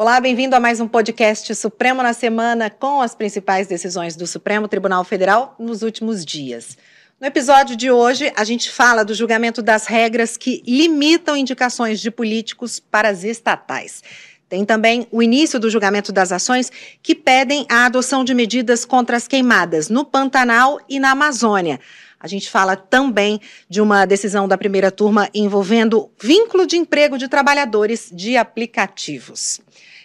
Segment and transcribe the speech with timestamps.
[0.00, 4.68] Olá, bem-vindo a mais um podcast Supremo na Semana com as principais decisões do Supremo
[4.68, 6.78] Tribunal Federal nos últimos dias.
[7.20, 12.12] No episódio de hoje, a gente fala do julgamento das regras que limitam indicações de
[12.12, 14.04] políticos para as estatais.
[14.48, 16.70] Tem também o início do julgamento das ações
[17.02, 21.80] que pedem a adoção de medidas contra as queimadas no Pantanal e na Amazônia.
[22.20, 27.28] A gente fala também de uma decisão da primeira turma envolvendo vínculo de emprego de
[27.28, 29.60] trabalhadores de aplicativos.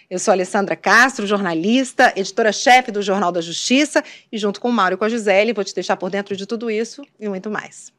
[0.08, 4.94] Eu sou Alessandra Castro, jornalista, editora-chefe do Jornal da Justiça, e junto com o Mário
[4.94, 7.92] e com a Gisele, vou te deixar por dentro de tudo isso e muito mais.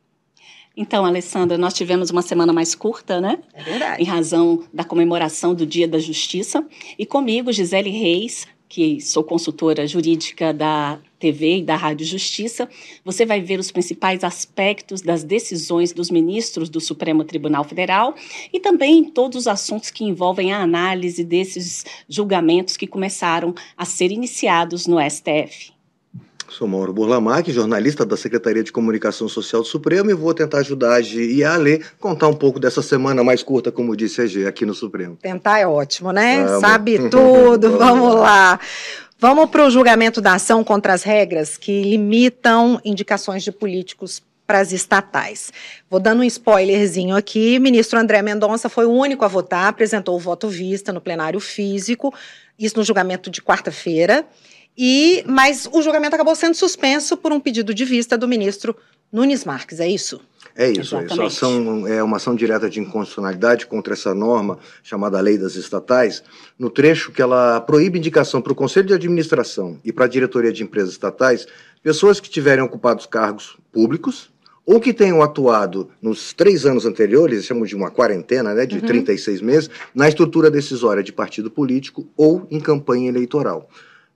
[0.78, 3.40] Então, Alessandra, nós tivemos uma semana mais curta, né?
[3.54, 4.02] É verdade.
[4.02, 6.66] Em razão da comemoração do Dia da Justiça.
[7.00, 12.68] E comigo, Gisele Reis, que sou consultora jurídica da TV e da Rádio Justiça,
[13.06, 18.14] você vai ver os principais aspectos das decisões dos ministros do Supremo Tribunal Federal
[18.52, 24.12] e também todos os assuntos que envolvem a análise desses julgamentos que começaram a ser
[24.12, 25.75] iniciados no STF.
[26.50, 30.94] Sou Mauro Burlamac, jornalista da Secretaria de Comunicação Social do Supremo, e vou tentar ajudar
[30.94, 34.26] a Gi e a Ale contar um pouco dessa semana mais curta, como disse a
[34.26, 35.18] G, aqui no Supremo.
[35.22, 36.46] Tentar é ótimo, né?
[36.46, 36.62] Vamos.
[36.62, 38.60] Sabe tudo, vamos lá.
[39.20, 44.60] Vamos para o julgamento da ação contra as regras que limitam indicações de políticos para
[44.60, 45.52] as estatais.
[45.90, 47.58] Vou dando um spoilerzinho aqui.
[47.60, 52.14] Ministro André Mendonça foi o único a votar, apresentou o voto vista no plenário físico,
[52.58, 54.26] isso no julgamento de quarta-feira.
[54.78, 58.76] E, mas o julgamento acabou sendo suspenso por um pedido de vista do ministro
[59.12, 60.20] Nunes Marques, é isso?
[60.58, 61.22] É isso, é isso.
[61.22, 66.24] Ação é uma ação direta de inconstitucionalidade contra essa norma chamada Lei das Estatais,
[66.58, 70.54] no trecho que ela proíbe indicação para o Conselho de Administração e para a diretoria
[70.54, 71.46] de empresas estatais
[71.84, 74.30] pessoas que tiverem ocupado cargos públicos
[74.66, 78.82] ou que tenham atuado nos três anos anteriores, chamamos de uma quarentena, né, de uhum.
[78.82, 83.70] 36 meses, na estrutura decisória de partido político ou em campanha eleitoral.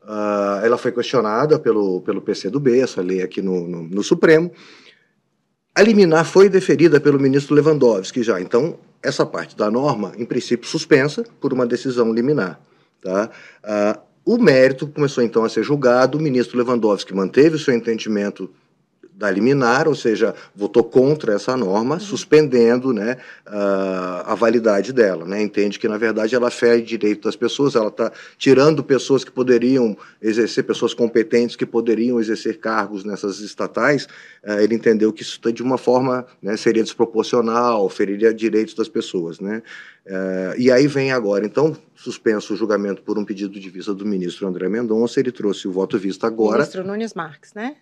[0.04, 4.52] Uh, ela foi questionada pelo, pelo PCdoB, essa lei aqui no, no, no, Supremo.
[5.76, 8.42] A liminar foi deferida pelo ministro Lewandowski já.
[8.42, 12.60] Então, essa parte da norma, em princípio, suspensa por uma decisão liminar.
[13.02, 13.30] Tá?
[13.64, 16.18] Uh, o mérito começou então a ser julgado.
[16.18, 18.50] O ministro Lewandowski manteve o seu entendimento
[19.20, 22.00] da liminar, ou seja, votou contra essa norma, uhum.
[22.00, 25.26] suspendendo né, a, a validade dela.
[25.26, 25.42] Né?
[25.42, 29.98] Entende que, na verdade, ela fere direito das pessoas, ela está tirando pessoas que poderiam
[30.22, 34.06] exercer, pessoas competentes que poderiam exercer cargos nessas estatais.
[34.42, 38.88] Uh, ele entendeu que isso tá de uma forma né, seria desproporcional, feriria direitos das
[38.88, 39.42] pessoas.
[39.42, 39.62] Né?
[40.06, 44.06] Uh, e aí vem agora, então, suspenso o julgamento por um pedido de vista do
[44.06, 46.60] ministro André Mendonça, ele trouxe o voto vista agora.
[46.60, 47.76] Ministro Nunes Marques, né?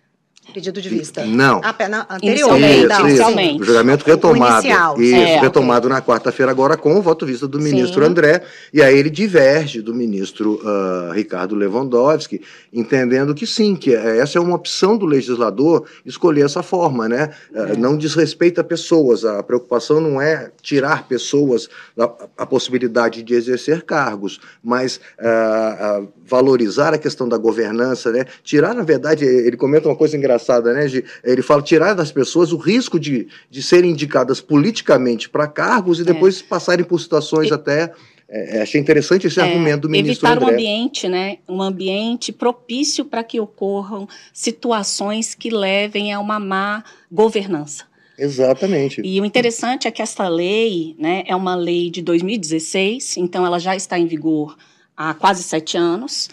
[0.52, 1.26] Pedido de vista.
[1.26, 1.60] Não.
[1.62, 2.86] Ah, pena, anteriormente.
[2.86, 3.62] Isso, inicialmente.
[3.62, 4.66] O julgamento retomado.
[4.66, 5.96] Inicial, isso, é, retomado okay.
[5.98, 8.10] na quarta-feira agora com o voto vista do ministro Sim.
[8.10, 8.42] André.
[8.72, 12.40] E aí ele diverge do ministro uh, Ricardo Lewandowski,
[12.72, 17.30] entendendo que sim, que essa é uma opção do legislador escolher essa forma, né?
[17.52, 19.24] Uh, Não desrespeita pessoas.
[19.24, 26.94] A preocupação não é tirar pessoas a, a possibilidade de exercer cargos, mas uh, valorizar
[26.94, 28.24] a questão da governança, né?
[28.42, 30.86] Tirar, na verdade, ele comenta uma coisa engraçada né?
[30.86, 35.98] De, ele fala tirar das pessoas o risco de, de serem indicadas politicamente para cargos
[35.98, 36.04] e é.
[36.04, 36.44] depois é.
[36.44, 37.54] passarem por situações e...
[37.54, 37.92] até
[38.30, 40.44] é, é, achei interessante esse é, argumento do ministro evitar André.
[40.44, 46.84] um ambiente, né, um ambiente propício para que ocorram situações que levem a uma má
[47.10, 47.84] governança.
[48.18, 49.00] Exatamente.
[49.02, 53.58] E o interessante é que esta lei, né, é uma lei de 2016, então ela
[53.58, 54.56] já está em vigor
[54.98, 56.28] há quase sete anos.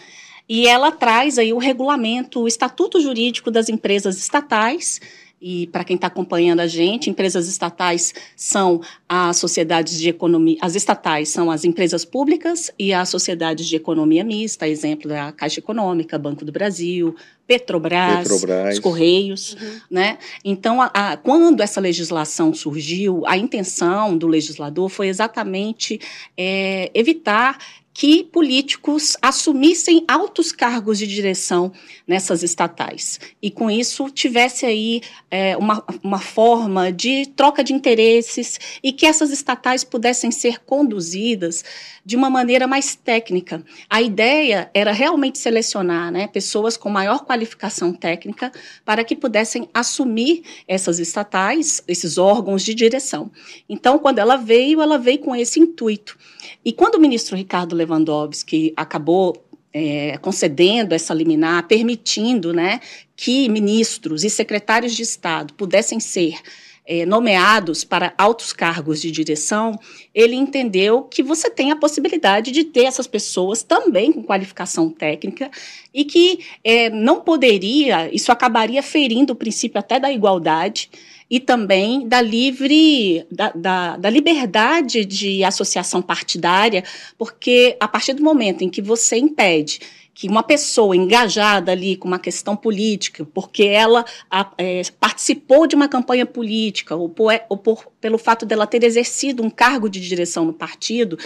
[0.48, 5.00] E ela traz aí o regulamento, o estatuto jurídico das empresas estatais,
[5.40, 10.74] e para quem está acompanhando a gente, empresas estatais são as sociedades de economia, as
[10.74, 16.18] estatais são as empresas públicas e as sociedades de economia mista, exemplo da Caixa Econômica,
[16.18, 17.14] Banco do Brasil,
[17.46, 18.74] Petrobras, Petrobras.
[18.74, 19.80] os Correios, uhum.
[19.90, 20.18] né?
[20.44, 26.00] Então, a, a, quando essa legislação surgiu, a intenção do legislador foi exatamente
[26.36, 27.58] é, evitar
[27.96, 31.72] que políticos assumissem altos cargos de direção
[32.06, 33.18] nessas estatais.
[33.40, 35.00] E com isso tivesse aí
[35.30, 41.64] é, uma, uma forma de troca de interesses e que essas estatais pudessem ser conduzidas
[42.04, 43.64] de uma maneira mais técnica.
[43.88, 48.52] A ideia era realmente selecionar né, pessoas com maior qualificação técnica
[48.84, 53.30] para que pudessem assumir essas estatais, esses órgãos de direção.
[53.66, 56.18] Então, quando ela veio, ela veio com esse intuito.
[56.64, 62.80] E quando o ministro Ricardo Lewandowski acabou é, concedendo essa liminar, permitindo né,
[63.14, 66.40] que ministros e secretários de Estado pudessem ser
[66.86, 69.78] é, nomeados para altos cargos de direção,
[70.14, 75.50] ele entendeu que você tem a possibilidade de ter essas pessoas também com qualificação técnica
[75.92, 80.88] e que é, não poderia, isso acabaria ferindo o princípio até da igualdade
[81.28, 86.84] e também da livre, da, da, da, liberdade de associação partidária,
[87.18, 89.80] porque a partir do momento em que você impede
[90.14, 95.76] que uma pessoa engajada ali com uma questão política, porque ela a, é, participou de
[95.76, 100.00] uma campanha política, ou, por, ou por, pelo fato dela ter exercido um cargo de
[100.00, 101.18] direção no partido,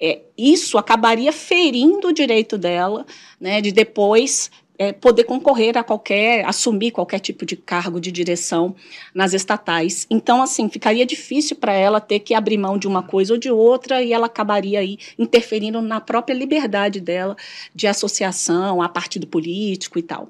[0.00, 3.04] é, isso acabaria ferindo o direito dela
[3.38, 8.74] né, de depois é, poder concorrer a qualquer, assumir qualquer tipo de cargo de direção
[9.14, 10.06] nas estatais.
[10.10, 13.50] Então, assim, ficaria difícil para ela ter que abrir mão de uma coisa ou de
[13.50, 17.36] outra e ela acabaria aí interferindo na própria liberdade dela
[17.74, 20.28] de associação a partido político e tal.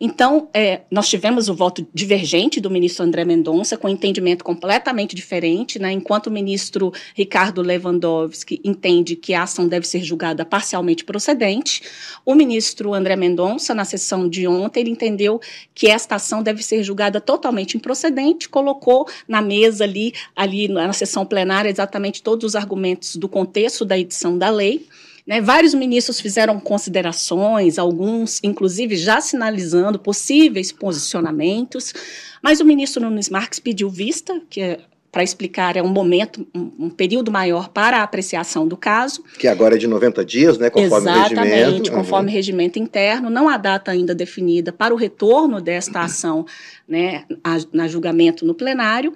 [0.00, 5.16] Então, é, nós tivemos o voto divergente do ministro André Mendonça, com um entendimento completamente
[5.16, 5.90] diferente, né?
[5.92, 11.82] enquanto o ministro Ricardo Lewandowski entende que a ação deve ser julgada parcialmente procedente,
[12.24, 15.40] o ministro André Mendonça, na sessão de ontem, ele entendeu
[15.74, 21.24] que esta ação deve ser julgada totalmente improcedente, colocou na mesa ali, ali na sessão
[21.24, 24.86] plenária exatamente todos os argumentos do contexto da edição da lei.
[25.26, 31.94] Né, vários ministros fizeram considerações, alguns, inclusive, já sinalizando possíveis posicionamentos,
[32.42, 34.80] mas o ministro Nunes Marques pediu vista, que é
[35.12, 39.24] para explicar, é um momento, um, um, período maior para a apreciação do caso.
[39.38, 41.58] Que agora é de 90 dias, né, conforme Exatamente, o regimento.
[41.58, 42.34] Exatamente, conforme uhum.
[42.34, 43.30] regimento interno.
[43.30, 46.46] Não há data ainda definida para o retorno desta ação
[46.86, 49.12] né, a, na julgamento no plenário,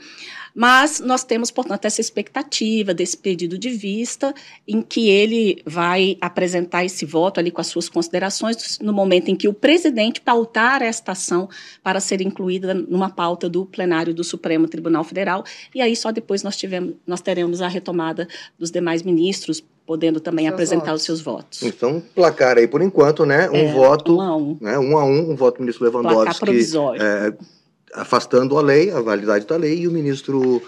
[0.54, 4.32] mas nós temos, portanto, essa expectativa desse pedido de vista,
[4.68, 9.36] em que ele vai apresentar esse voto ali com as suas considerações no momento em
[9.36, 11.48] que o presidente pautar esta ação
[11.82, 16.44] para ser incluída numa pauta do plenário do Supremo Tribunal Federal, e aí só depois
[16.44, 21.00] nós, tivemos, nós teremos a retomada dos demais ministros, podendo também seus apresentar votos.
[21.00, 21.62] os seus votos.
[21.62, 23.50] Então, placar aí por enquanto, né?
[23.50, 24.56] Um é, voto, um a um.
[24.60, 26.24] Né, um a um, um voto do ministro Lewandowski.
[26.24, 27.02] Placar provisório.
[27.02, 27.34] É,
[27.94, 30.62] afastando a lei, a validade da lei, e o ministro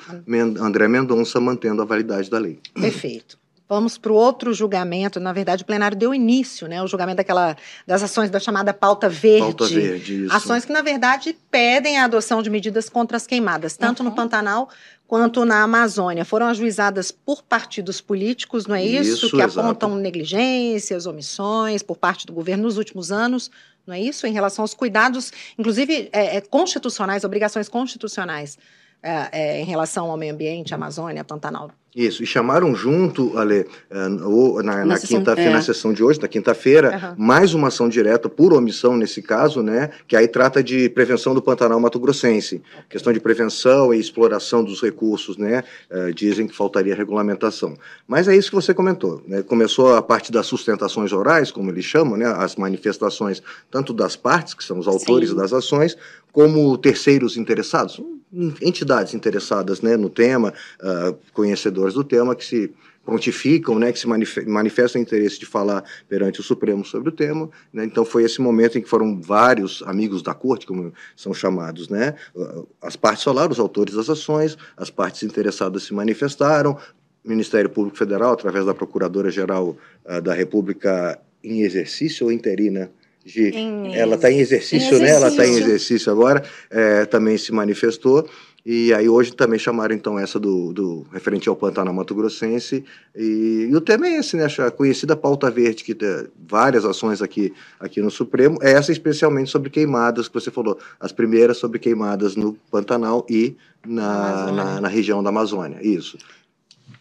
[0.61, 2.61] André Mendonça mantendo a validade da lei.
[2.73, 3.39] Perfeito.
[3.69, 5.19] Vamos para o outro julgamento.
[5.19, 6.81] Na verdade, o plenário deu início, né?
[6.81, 9.41] O julgamento daquela, das ações da chamada pauta verde.
[9.41, 10.35] Pauta verde, isso.
[10.35, 14.11] Ações que, na verdade, pedem a adoção de medidas contra as queimadas, tanto uhum.
[14.11, 14.69] no Pantanal
[15.07, 16.25] quanto na Amazônia.
[16.25, 19.27] Foram ajuizadas por partidos políticos, não é isso?
[19.27, 19.61] isso que exato.
[19.61, 23.51] apontam negligências, omissões por parte do governo nos últimos anos
[23.87, 24.27] não é isso?
[24.27, 28.59] Em relação aos cuidados, inclusive é, é, constitucionais, obrigações constitucionais
[29.07, 31.71] é, é, em relação ao meio ambiente, Amazônia, Pantanal.
[31.97, 34.09] Isso, e chamaram junto, Ale, eh,
[34.63, 35.55] na, na, quinta-feira, é.
[35.55, 37.25] na sessão de hoje, na quinta-feira, uhum.
[37.25, 39.89] mais uma ação direta por omissão nesse caso, né?
[40.07, 42.57] Que aí trata de prevenção do Pantanal Mato Grossense.
[42.57, 42.85] Okay.
[42.91, 45.65] Questão de prevenção e exploração dos recursos, né?
[45.91, 47.75] Uh, dizem que faltaria regulamentação.
[48.07, 49.43] Mas é isso que você comentou, né?
[49.43, 52.27] Começou a parte das sustentações orais, como eles chamam, né?
[52.27, 55.37] As manifestações tanto das partes, que são os autores Sim.
[55.37, 55.97] das ações,
[56.37, 57.99] como terceiros interessados,
[58.61, 60.53] entidades interessadas né, no tema,
[60.83, 66.41] uh, conhecedores do tema, que se prontificam, né, que se manifestam interesse de falar perante
[66.41, 67.49] o Supremo sobre o tema.
[67.73, 71.89] Né, então foi esse momento em que foram vários amigos da corte, como são chamados,
[71.89, 72.15] né,
[72.83, 76.77] as partes falaram, os autores das ações, as partes interessadas se manifestaram,
[77.25, 82.91] Ministério Público Federal, através da Procuradora-Geral uh, da República em exercício ou interina,
[83.27, 83.53] de,
[83.95, 85.11] ela está em exercício, né?
[85.11, 88.29] Ela está em exercício agora, é, também se manifestou.
[88.65, 92.85] E aí hoje também chamaram então essa do, do referente ao Pantanal Mato Grossense.
[93.15, 94.47] E, e, o tema é esse, né?
[94.59, 98.59] A conhecida pauta verde, que tem várias ações aqui, aqui no Supremo.
[98.61, 100.79] É essa especialmente sobre queimadas, que você falou.
[100.99, 103.57] As primeiras sobre queimadas no Pantanal e
[103.87, 105.79] na, na, na região da Amazônia.
[105.81, 106.19] Isso.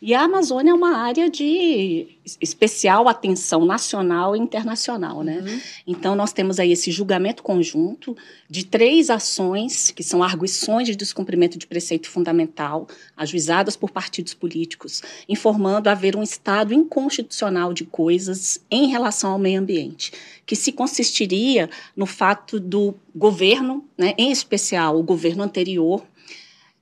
[0.01, 2.07] E a Amazônia é uma área de
[2.41, 5.43] especial atenção nacional e internacional, né?
[5.45, 5.61] Uhum.
[5.87, 8.15] Então nós temos aí esse julgamento conjunto
[8.49, 15.01] de três ações que são arguições de descumprimento de preceito fundamental, ajuizadas por partidos políticos,
[15.29, 20.11] informando haver um estado inconstitucional de coisas em relação ao meio ambiente,
[20.45, 26.03] que se consistiria no fato do governo, né, em especial o governo anterior,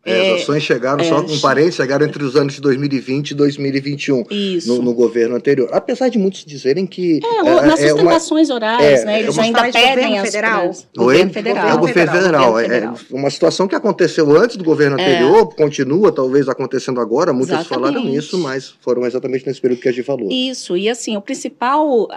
[0.05, 3.33] é, as ações chegaram, é, só com parênteses, chegaram entre os anos de 2020 e
[3.35, 4.23] 2021
[4.65, 5.69] no, no, governo anterior.
[5.71, 7.21] Apesar de muitos dizerem que.
[7.23, 9.19] É, é nas sustentações uma, orais, é, né?
[9.21, 10.71] Eles ainda pedem as federal.
[10.95, 11.69] Governo federal.
[11.69, 12.59] É o governo federal.
[12.59, 17.69] É uma situação que aconteceu antes do governo anterior, continua talvez acontecendo agora, muitos exatamente.
[17.69, 20.29] falaram isso, mas foram exatamente nesse período que a gente falou.
[20.29, 22.09] Isso, e assim, o principal uh,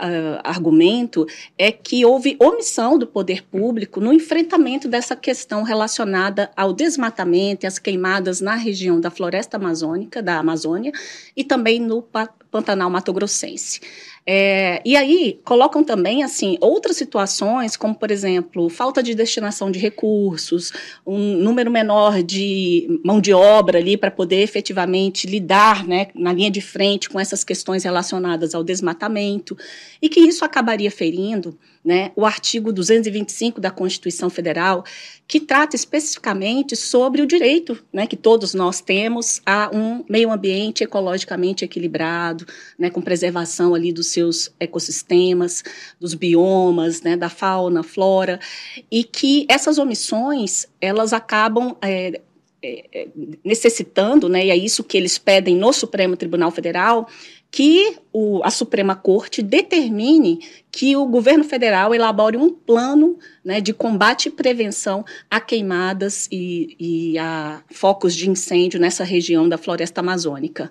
[0.42, 1.24] argumento
[1.56, 7.66] é que houve omissão do poder público no enfrentamento dessa questão relacionada ao desmatamento e
[7.66, 10.92] às das queimadas na região da floresta amazônica, da Amazônia,
[11.36, 12.02] e também no
[12.50, 13.80] Pantanal Mato Grossense.
[14.28, 19.78] É, e aí colocam também assim outras situações, como por exemplo falta de destinação de
[19.78, 20.72] recursos,
[21.06, 26.50] um número menor de mão de obra ali para poder efetivamente lidar, né, na linha
[26.50, 29.56] de frente com essas questões relacionadas ao desmatamento
[30.02, 31.56] e que isso acabaria ferindo
[31.86, 34.84] né, o artigo 225 da Constituição Federal,
[35.28, 40.82] que trata especificamente sobre o direito né, que todos nós temos a um meio ambiente
[40.82, 42.44] ecologicamente equilibrado,
[42.76, 45.62] né, com preservação ali dos seus ecossistemas,
[46.00, 48.40] dos biomas, né, da fauna, flora,
[48.90, 52.20] e que essas omissões elas acabam é,
[52.62, 53.08] é,
[53.44, 57.06] necessitando, né, e é isso que eles pedem no Supremo Tribunal Federal,
[57.56, 63.72] que o, a Suprema Corte determine que o governo federal elabore um plano né, de
[63.72, 70.02] combate e prevenção a queimadas e, e a focos de incêndio nessa região da floresta
[70.02, 70.70] amazônica.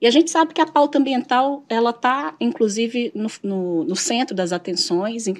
[0.00, 4.34] E a gente sabe que a pauta ambiental ela está, inclusive, no, no, no, centro
[4.34, 5.36] das atenções, em,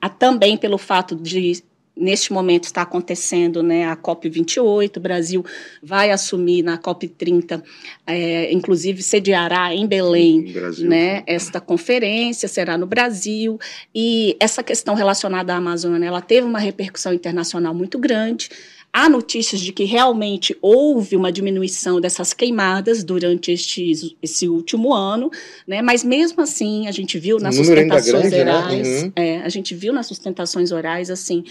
[0.00, 1.64] a, também pelo fato de
[1.96, 5.44] neste momento está acontecendo né, a COP28, o Brasil
[5.82, 7.62] vai assumir na COP30,
[8.06, 13.58] é, inclusive sediará em Belém né, esta conferência, será no Brasil,
[13.94, 18.48] e essa questão relacionada à Amazônia, ela teve uma repercussão internacional muito grande,
[18.94, 25.30] Há notícias de que realmente houve uma diminuição dessas queimadas durante este, esse último ano,
[25.66, 25.80] né?
[25.80, 28.54] mas mesmo assim a gente viu nas sustentações grande, né?
[28.54, 29.02] orais, né?
[29.02, 29.12] uhum.
[29.16, 31.42] é, a gente viu nas sustentações orais assim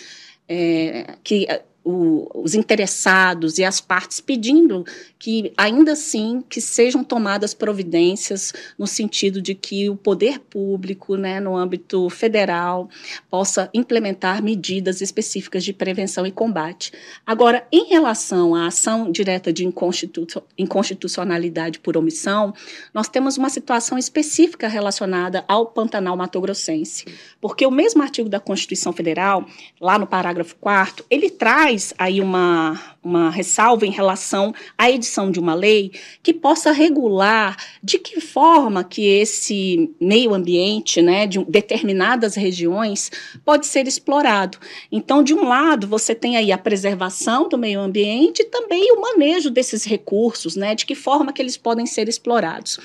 [0.54, 1.48] é, que
[1.84, 4.86] o, os interessados e as partes pedindo
[5.18, 11.40] que ainda assim que sejam tomadas providências no sentido de que o poder público, né,
[11.40, 12.90] no âmbito federal,
[13.30, 16.92] possa implementar medidas específicas de prevenção e combate.
[17.26, 22.54] Agora, em relação à ação direta de inconstitu inconstitucionalidade por omissão,
[22.94, 27.06] nós temos uma situação específica relacionada ao Pantanal Mato Grossense,
[27.40, 29.46] porque o mesmo artigo da Constituição Federal,
[29.80, 35.32] lá no parágrafo 4 ele traz faz aí uma, uma ressalva em relação à edição
[35.32, 41.44] de uma lei que possa regular de que forma que esse meio ambiente, né, de
[41.46, 43.10] determinadas regiões,
[43.46, 44.58] pode ser explorado.
[44.92, 49.00] Então, de um lado, você tem aí a preservação do meio ambiente e também o
[49.00, 52.80] manejo desses recursos, né, de que forma que eles podem ser explorados.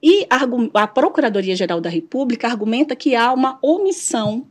[0.00, 4.46] E a, a Procuradoria-Geral da República argumenta que há uma omissão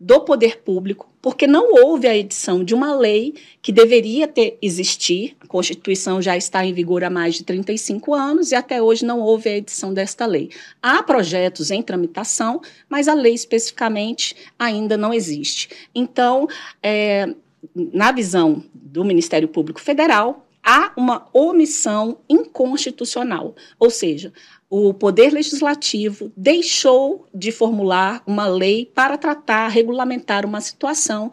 [0.00, 5.36] do poder público, porque não houve a edição de uma lei que deveria ter existir.
[5.38, 9.20] A Constituição já está em vigor há mais de 35 anos e até hoje não
[9.20, 10.48] houve a edição desta lei.
[10.82, 15.68] Há projetos em tramitação, mas a lei especificamente ainda não existe.
[15.94, 16.48] Então,
[16.82, 17.34] é,
[17.74, 24.32] na visão do Ministério Público Federal, há uma omissão inconstitucional, ou seja,
[24.70, 31.28] o Poder Legislativo deixou de formular uma lei para tratar, regulamentar uma situação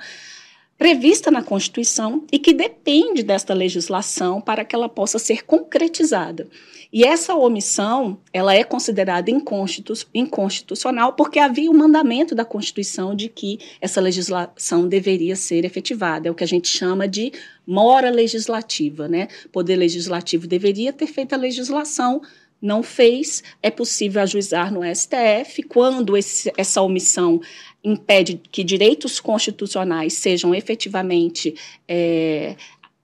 [0.76, 6.48] prevista na Constituição e que depende desta legislação para que ela possa ser concretizada.
[6.92, 9.30] E essa omissão, ela é considerada
[10.14, 16.28] inconstitucional porque havia o um mandamento da Constituição de que essa legislação deveria ser efetivada.
[16.28, 17.32] É o que a gente chama de
[17.68, 19.28] mora legislativa, né?
[19.46, 22.22] O Poder Legislativo deveria ter feito a legislação
[22.62, 27.40] não fez, é possível ajuizar no STF quando esse, essa omissão
[27.84, 31.56] impede que direitos constitucionais sejam efetivamente
[31.88, 32.56] é,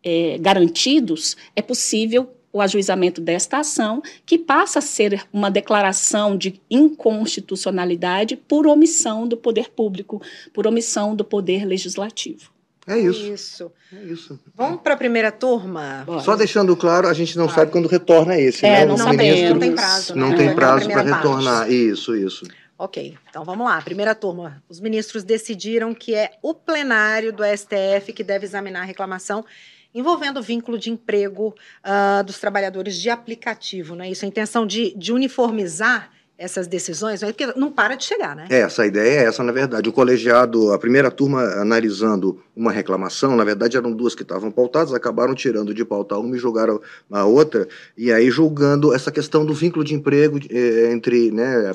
[0.04, 6.62] é, garantidos, é possível o ajuizamento desta ação, que passa a ser uma declaração de
[6.70, 10.22] inconstitucionalidade por omissão do poder público,
[10.54, 12.53] por omissão do poder legislativo.
[12.88, 13.26] É isso.
[13.26, 13.72] Isso.
[13.94, 14.40] É isso.
[14.56, 16.04] Vamos para a primeira turma?
[16.06, 16.22] Bora.
[16.22, 18.86] Só deixando claro, a gente não sabe quando retorna esse, é, né?
[18.86, 19.52] Não, sabemos.
[19.52, 20.16] não tem prazo.
[20.16, 20.22] Né?
[20.22, 21.72] Não tem prazo para retornar.
[21.72, 22.46] Isso, isso.
[22.78, 23.82] Ok, então vamos lá.
[23.82, 24.62] Primeira turma.
[24.68, 29.46] Os ministros decidiram que é o plenário do STF que deve examinar a reclamação
[29.94, 34.26] envolvendo o vínculo de emprego uh, dos trabalhadores de aplicativo, não é isso?
[34.26, 36.10] A intenção de, de uniformizar
[36.44, 38.48] essas decisões, porque não para de chegar, né?
[38.50, 39.88] É, essa ideia é essa, na verdade.
[39.88, 44.94] O colegiado, a primeira turma analisando uma reclamação, na verdade eram duas que estavam pautadas,
[44.94, 49.54] acabaram tirando de pauta uma e jogaram a outra, e aí julgando essa questão do
[49.54, 51.74] vínculo de emprego eh, entre né,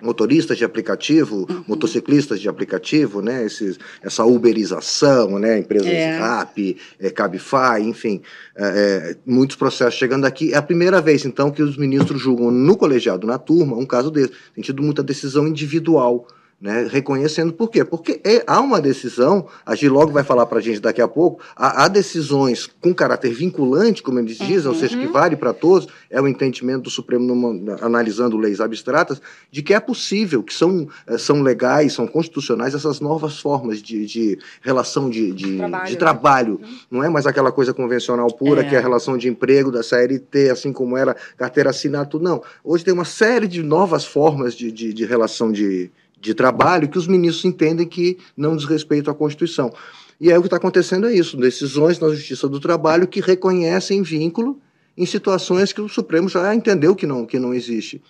[0.00, 1.64] motoristas de aplicativo, uhum.
[1.66, 6.18] motociclistas de aplicativo, né, esses, essa uberização, né, empresas é.
[6.18, 8.22] Rap, é, Cabify, enfim,
[8.56, 10.54] é, é, muitos processos chegando aqui.
[10.54, 14.10] É a primeira vez, então, que os ministros julgam no colegiado, na turma, um caso
[14.10, 14.32] desse.
[14.54, 16.26] Tem tido muita decisão individual
[16.60, 17.84] né, reconhecendo por quê?
[17.84, 21.40] Porque é, há uma decisão, a Gilogo vai falar para a gente daqui a pouco,
[21.54, 24.72] há, há, decisões com caráter vinculante, como eles dizem, uhum.
[24.72, 25.12] ou seja, que uhum.
[25.12, 29.78] vale para todos, é o entendimento do Supremo numa, analisando leis abstratas, de que é
[29.78, 35.32] possível, que são, eh, são legais, são constitucionais essas novas formas de, de relação de,
[35.32, 36.60] de, trabalho, de trabalho.
[36.60, 36.68] Né?
[36.90, 38.64] não é mais aquela coisa convencional pura, é.
[38.64, 42.42] que é a relação de emprego da CLT, assim como era carteira assinada, tudo, não.
[42.64, 46.98] Hoje tem uma série de novas formas de, de, de relação de de trabalho que
[46.98, 49.72] os ministros entendem que não diz respeito à Constituição.
[50.20, 54.02] E aí o que está acontecendo é isso, decisões na Justiça do Trabalho que reconhecem
[54.02, 54.60] vínculo
[54.96, 58.02] em situações que o Supremo já entendeu que não, que não existe.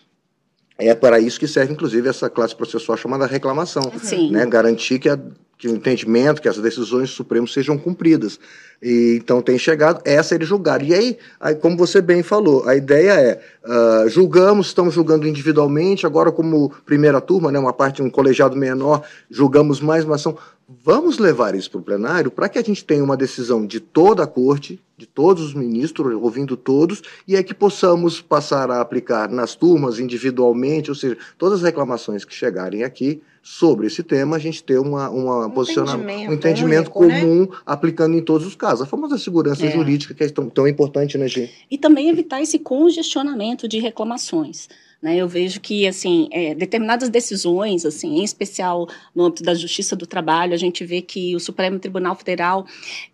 [0.78, 3.82] É para isso que serve, inclusive, essa classe processual chamada reclamação.
[4.00, 4.30] Sim.
[4.30, 4.46] Né?
[4.46, 5.18] Garantir que, a,
[5.58, 8.38] que o entendimento, que as decisões do Supremo sejam cumpridas.
[8.80, 10.80] E, então tem chegado essa ele julgar.
[10.82, 16.06] E aí, aí, como você bem falou, a ideia é uh, julgamos, estamos julgando individualmente,
[16.06, 20.38] agora como primeira turma, né, uma parte, um colegiado menor, julgamos mais uma ação.
[20.84, 24.22] Vamos levar isso para o plenário para que a gente tenha uma decisão de toda
[24.22, 29.28] a corte, de todos os ministros, ouvindo todos, e é que possamos passar a aplicar
[29.28, 34.38] nas turmas individualmente, ou seja, todas as reclamações que chegarem aqui sobre esse tema, a
[34.38, 37.20] gente ter uma, uma um posicionamento, um entendimento único, né?
[37.20, 37.56] comum né?
[37.64, 38.82] aplicando em todos os casos.
[38.82, 39.70] A famosa segurança é.
[39.70, 41.50] jurídica que é tão, tão importante, né, Gê?
[41.70, 44.68] E também evitar esse congestionamento de reclamações.
[45.00, 49.94] Né, eu vejo que assim é, determinadas decisões, assim, em especial no âmbito da Justiça
[49.94, 52.66] do Trabalho, a gente vê que o Supremo Tribunal Federal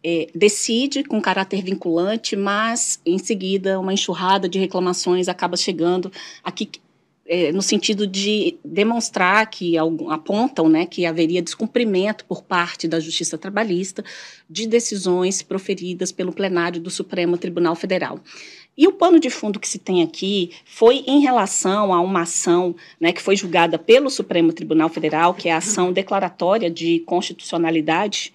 [0.02, 6.10] é, decide com caráter vinculante, mas em seguida uma enxurrada de reclamações acaba chegando
[6.42, 6.70] aqui
[7.26, 9.76] é, no sentido de demonstrar que
[10.10, 14.04] apontam né, que haveria descumprimento por parte da Justiça Trabalhista
[14.48, 18.20] de decisões proferidas pelo plenário do Supremo Tribunal Federal.
[18.76, 22.74] E o pano de fundo que se tem aqui foi em relação a uma ação
[23.00, 28.32] né, que foi julgada pelo Supremo Tribunal Federal, que é a ação declaratória de constitucionalidade,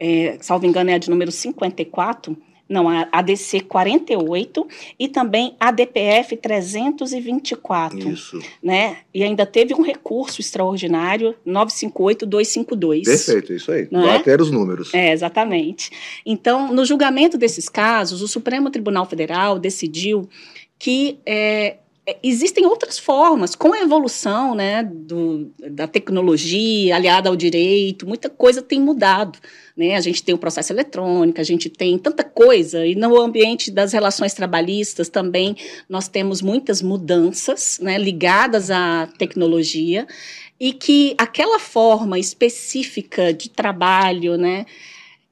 [0.00, 2.36] é, salvo engano é a de número 54,
[2.68, 4.66] não, a ADC 48
[4.98, 8.10] e também a DPF 324.
[8.10, 8.40] Isso.
[8.62, 8.98] Né?
[9.12, 13.04] E ainda teve um recurso extraordinário 958-252.
[13.04, 13.86] Perfeito, isso aí.
[13.90, 14.42] Não Bater é?
[14.42, 14.94] os números.
[14.94, 15.90] É, exatamente.
[16.24, 20.28] Então, no julgamento desses casos, o Supremo Tribunal Federal decidiu
[20.78, 21.76] que é, é,
[22.22, 28.60] existem outras formas, com a evolução né, do, da tecnologia aliada ao direito, muita coisa
[28.60, 29.38] tem mudado.
[29.74, 29.96] Né?
[29.96, 33.92] A gente tem o processo eletrônico, a gente tem tanta coisa, e no ambiente das
[33.92, 35.56] relações trabalhistas também
[35.88, 40.06] nós temos muitas mudanças né, ligadas à tecnologia,
[40.60, 44.66] e que aquela forma específica de trabalho, né,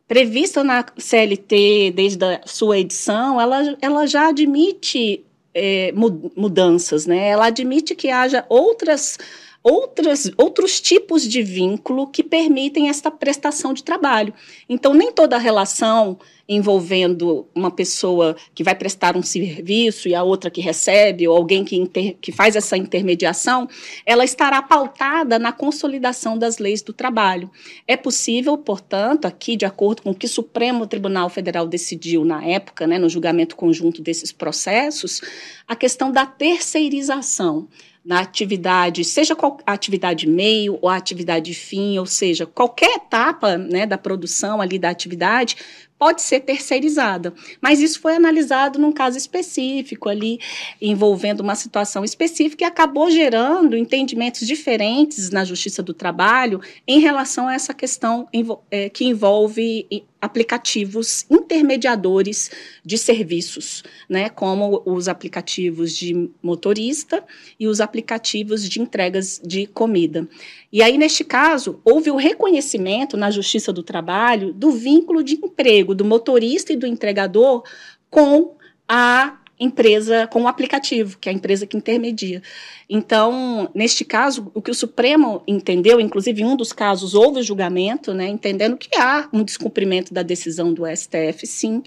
[0.09, 5.93] prevista na CLT desde a sua edição, ela, ela já admite é,
[6.37, 7.29] mudanças, né?
[7.29, 9.19] Ela admite que haja outras
[9.62, 14.35] outras, outros tipos de vínculo que permitem esta prestação de trabalho.
[14.68, 20.51] Então, nem toda relação envolvendo uma pessoa que vai prestar um serviço e a outra
[20.51, 23.68] que recebe, ou alguém que, inter, que faz essa intermediação,
[24.05, 27.51] ela estará pautada na consolidação das leis do trabalho.
[27.87, 32.44] É possível, portanto, aqui, de acordo com o que o Supremo Tribunal Federal decidiu na
[32.44, 35.20] época, né, no julgamento conjunto desses processos,
[35.66, 37.68] a questão da terceirização
[38.05, 43.57] na atividade, seja qual, a atividade meio ou a atividade fim, ou seja, qualquer etapa
[43.57, 45.57] né, da produção ali da atividade,
[46.03, 47.33] pode ser terceirizada.
[47.61, 50.41] Mas isso foi analisado num caso específico ali,
[50.81, 57.47] envolvendo uma situação específica e acabou gerando entendimentos diferentes na Justiça do Trabalho em relação
[57.47, 58.29] a essa questão
[58.69, 59.87] é, que envolve
[60.23, 62.49] aplicativos intermediadores
[62.85, 67.25] de serviços, né, como os aplicativos de motorista
[67.59, 70.29] e os aplicativos de entregas de comida.
[70.73, 75.93] E aí, neste caso, houve o reconhecimento na Justiça do Trabalho do vínculo de emprego
[75.93, 77.65] do motorista e do entregador
[78.09, 78.55] com
[78.89, 82.43] a empresa, com o aplicativo, que é a empresa que intermedia.
[82.88, 88.12] Então, neste caso, o que o Supremo entendeu, inclusive em um dos casos houve julgamento,
[88.12, 91.83] né, entendendo que há um descumprimento da decisão do STF, sim,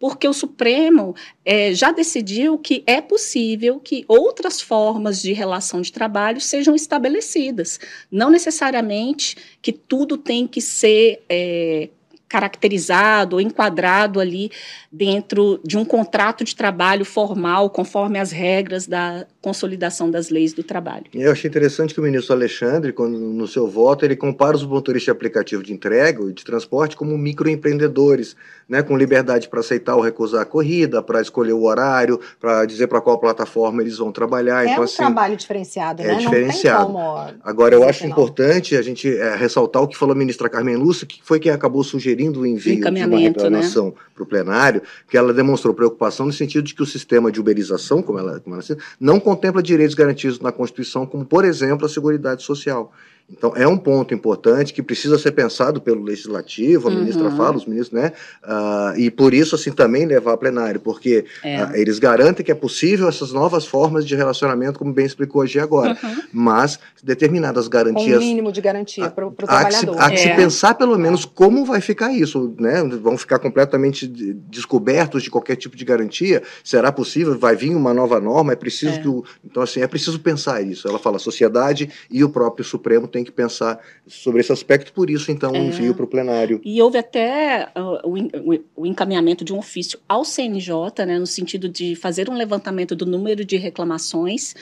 [0.00, 5.92] porque o Supremo é, já decidiu que é possível que outras formas de relação de
[5.92, 7.78] trabalho sejam estabelecidas.
[8.10, 11.90] Não necessariamente que tudo tem que ser é,
[12.30, 14.52] caracterizado ou enquadrado ali
[14.90, 20.62] dentro de um contrato de trabalho formal, conforme as regras da consolidação das leis do
[20.62, 21.06] trabalho.
[21.12, 25.06] Eu achei interessante que o ministro Alexandre, quando, no seu voto, ele compara os motoristas
[25.06, 28.36] de aplicativo de entrega e de transporte como microempreendedores,
[28.68, 32.86] né, com liberdade para aceitar ou recusar a corrida, para escolher o horário, para dizer
[32.86, 34.64] para qual plataforma eles vão trabalhar.
[34.64, 36.14] É então, um assim, trabalho diferenciado, é né?
[36.16, 36.96] diferenciado.
[37.42, 41.06] Agora, eu acho importante a gente é, ressaltar o que falou a ministra Carmen Lúcia,
[41.06, 43.16] que foi quem acabou sugerindo o envio de uma né?
[43.16, 43.92] reclamação né?
[44.14, 48.02] para o plenário, que ela demonstrou preocupação no sentido de que o sistema de uberização,
[48.02, 48.64] como ela, como ela
[48.98, 52.92] não contempla direitos garantidos na Constituição, como, por exemplo, a Seguridade Social.
[53.32, 56.98] Então, é um ponto importante que precisa ser pensado pelo legislativo, a uhum.
[56.98, 58.12] ministra fala, os ministros, né?
[58.42, 61.62] Uh, e por isso, assim, também levar a plenário, porque é.
[61.62, 65.58] uh, eles garantem que é possível essas novas formas de relacionamento, como bem explicou hoje
[65.58, 66.22] agora, uhum.
[66.32, 68.18] mas determinadas garantias.
[68.18, 69.96] Um mínimo de garantia para o trabalhador.
[69.98, 70.32] Há que, se, há que é.
[70.32, 72.82] se pensar, pelo menos, como vai ficar isso, né?
[72.82, 76.42] Vão ficar completamente descobertos de qualquer tipo de garantia?
[76.64, 77.38] Será possível?
[77.38, 78.52] Vai vir uma nova norma?
[78.52, 78.98] É preciso é.
[78.98, 79.24] que o.
[79.44, 80.88] Então, assim, é preciso pensar isso.
[80.88, 85.10] Ela fala, a sociedade e o próprio Supremo têm que pensar sobre esse aspecto, por
[85.10, 85.58] isso, então, é.
[85.58, 86.60] envio para o plenário.
[86.64, 91.68] E houve até uh, o, o, encaminhamento de um ofício ao CNJ, né, no sentido
[91.68, 94.54] de fazer um levantamento do número de reclamações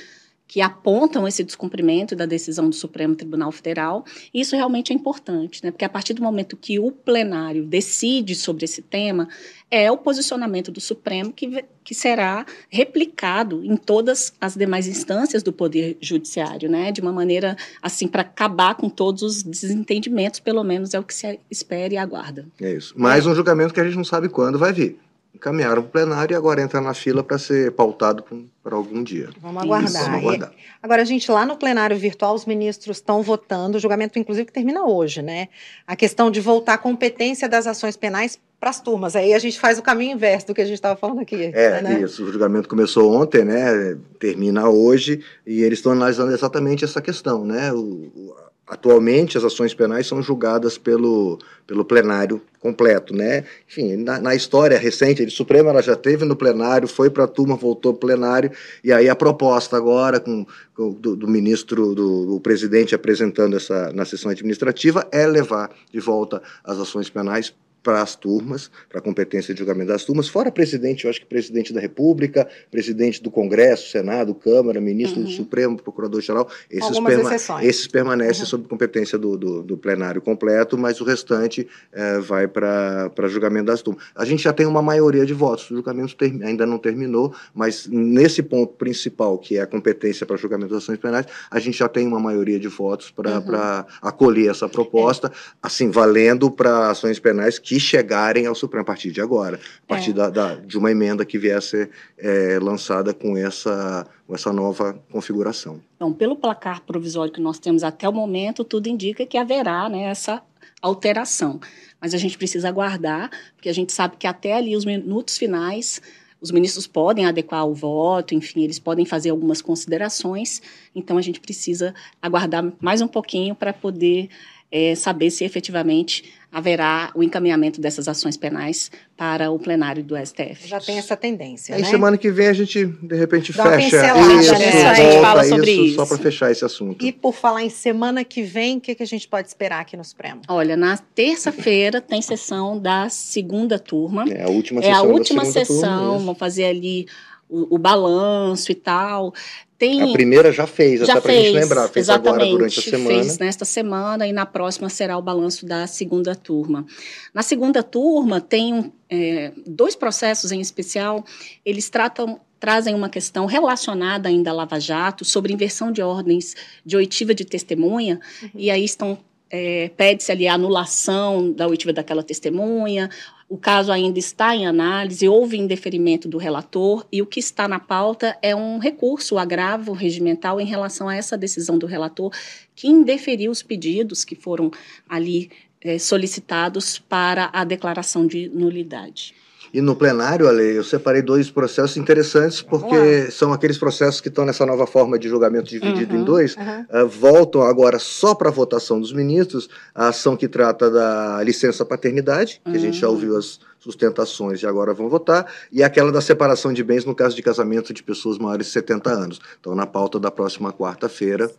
[0.49, 4.05] que apontam esse descumprimento da decisão do Supremo Tribunal Federal.
[4.33, 5.71] E isso realmente é importante, né?
[5.71, 9.29] porque a partir do momento que o plenário decide sobre esse tema,
[9.71, 15.53] é o posicionamento do Supremo que, que será replicado em todas as demais instâncias do
[15.53, 16.91] Poder Judiciário, né?
[16.91, 21.13] de uma maneira assim para acabar com todos os desentendimentos, pelo menos é o que
[21.13, 22.47] se espera e aguarda.
[22.59, 22.95] É isso.
[22.99, 24.99] Mais um julgamento que a gente não sabe quando vai vir
[25.39, 28.25] encaminharam para o plenário e agora entra na fila para ser pautado
[28.63, 29.31] para algum dia.
[29.41, 29.91] Vamos aguardar.
[29.91, 30.53] Isso, vamos aguardar.
[30.83, 34.85] Agora, gente, lá no plenário virtual, os ministros estão votando, o julgamento, inclusive, que termina
[34.85, 35.49] hoje, né?
[35.87, 39.15] A questão de voltar a competência das ações penais para as turmas.
[39.15, 41.51] Aí a gente faz o caminho inverso do que a gente estava falando aqui.
[41.55, 42.01] É, né?
[42.01, 42.25] isso.
[42.25, 43.97] O julgamento começou ontem, né?
[44.19, 47.73] Termina hoje, e eles estão analisando exatamente essa questão, né?
[47.73, 48.35] O,
[48.69, 53.45] Atualmente, as ações penais são julgadas pelo, pelo plenário completo, né?
[53.67, 57.29] Enfim, na, na história recente, a Suprema ela já teve no plenário, foi para a
[57.29, 58.51] turma, voltou para o plenário,
[58.85, 63.91] e aí a proposta agora com, com do, do, ministro, do, do, presidente apresentando essa
[63.93, 69.03] na sessão administrativa é levar de volta as ações penais para as turmas, para a
[69.03, 73.31] competência de julgamento das turmas, fora presidente, eu acho que presidente da República, presidente do
[73.31, 75.27] Congresso, Senado, Câmara, ministro uhum.
[75.27, 78.49] do Supremo, Procurador-Geral, esses, perma esses permanecem uhum.
[78.49, 83.81] sob competência do, do, do, plenário completo, mas o restante é, vai para julgamento das
[83.81, 84.05] turmas.
[84.15, 88.43] A gente já tem uma maioria de votos, o julgamento ainda não terminou, mas nesse
[88.43, 92.07] ponto principal, que é a competência para julgamento das ações penais, a gente já tem
[92.07, 93.85] uma maioria de votos para uhum.
[94.03, 95.31] acolher essa proposta, é.
[95.63, 100.11] assim, valendo para ações penais que chegarem ao Supremo a partir de agora, a partir
[100.11, 100.15] é.
[100.15, 104.53] da, da, de uma emenda que vier a ser é, lançada com essa, com essa
[104.53, 105.81] nova configuração.
[105.97, 110.05] Então, pelo placar provisório que nós temos até o momento, tudo indica que haverá né,
[110.05, 110.43] essa
[110.81, 111.61] alteração.
[112.01, 116.01] Mas a gente precisa aguardar, porque a gente sabe que até ali os minutos finais
[116.41, 120.63] os ministros podem adequar o voto, enfim, eles podem fazer algumas considerações,
[120.95, 124.29] então a gente precisa aguardar mais um pouquinho para poder
[124.71, 130.67] é, saber se efetivamente haverá o encaminhamento dessas ações penais para o plenário do STF.
[130.67, 131.89] Já tem essa tendência, Aí né?
[131.89, 134.89] semana que vem a gente, de repente, Dá fecha isso, né?
[134.89, 135.95] a gente fala sobre isso, isso.
[135.97, 137.05] Só para fechar esse assunto.
[137.05, 139.97] E por falar em semana que vem, o que, que a gente pode esperar aqui
[139.97, 140.41] no Supremo?
[140.49, 144.25] Olha, na terça-feira tem sessão da segunda turma.
[144.31, 144.97] É a última sessão.
[144.97, 147.07] É a última sessão, turma, vamos fazer ali
[147.49, 149.33] o, o, balanço e tal.
[149.79, 152.81] Tem, a primeira já fez, já até para a gente lembrar, fez exatamente, agora durante
[152.81, 153.23] a semana.
[153.23, 156.85] Fez nesta semana e na próxima será o balanço da segunda turma.
[157.33, 161.25] Na segunda turma tem é, dois processos em especial,
[161.65, 166.97] eles tratam trazem uma questão relacionada ainda à Lava Jato sobre inversão de ordens de
[166.97, 168.51] oitiva de testemunha, uhum.
[168.53, 169.17] e aí estão
[169.51, 173.09] é, pede-se ali a anulação da oitiva daquela testemunha,
[173.49, 177.81] o caso ainda está em análise, houve indeferimento do relator e o que está na
[177.81, 182.31] pauta é um recurso, o agravo regimental em relação a essa decisão do relator
[182.75, 184.71] que indeferiu os pedidos que foram
[185.09, 189.35] ali é, solicitados para a declaração de nulidade.
[189.73, 194.45] E no plenário, Ale, eu separei dois processos interessantes, porque são aqueles processos que estão
[194.45, 197.03] nessa nova forma de julgamento dividido uhum, em dois, uhum.
[197.03, 201.85] uh, voltam agora só para a votação dos ministros, a ação que trata da licença
[201.85, 206.21] paternidade, que a gente já ouviu as sustentações e agora vão votar, e aquela da
[206.21, 209.41] separação de bens no caso de casamento de pessoas maiores de 70 anos.
[209.61, 211.51] Então, na pauta da próxima quarta-feira.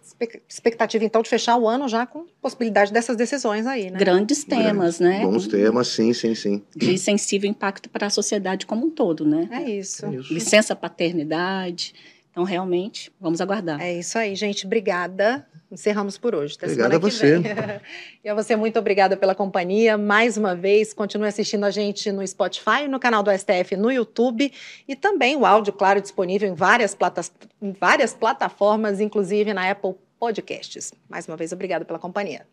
[0.47, 3.97] Expectativa, então, de fechar o ano já com possibilidade dessas decisões aí, né?
[3.97, 5.21] Grandes temas, Grandes, né?
[5.21, 6.61] Bons temas, sim, sim, sim.
[6.75, 9.47] De sensível impacto para a sociedade como um todo, né?
[9.51, 10.05] É isso.
[10.05, 10.33] É isso.
[10.33, 11.93] Licença paternidade.
[12.31, 13.81] Então, realmente, vamos aguardar.
[13.81, 14.65] É isso aí, gente.
[14.65, 15.45] Obrigada.
[15.71, 16.55] Encerramos por hoje.
[16.55, 17.41] Até Obrigada a você.
[18.23, 19.97] e a você, muito obrigada pela companhia.
[19.97, 24.51] Mais uma vez, continue assistindo a gente no Spotify, no canal do STF, no YouTube
[24.87, 27.21] e também o áudio, claro, disponível em várias, plata
[27.61, 30.91] em várias plataformas, inclusive na Apple Podcasts.
[31.07, 32.47] Mais uma vez, obrigada pela companhia.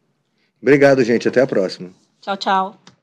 [0.61, 1.29] Obrigado, gente.
[1.29, 1.91] Até a próxima.
[2.21, 2.96] Tchau, tchau.